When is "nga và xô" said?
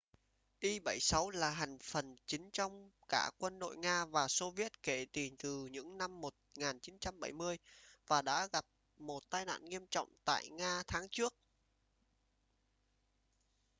3.77-4.51